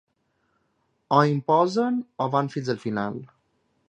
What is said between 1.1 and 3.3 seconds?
O imposen, o van fins al final.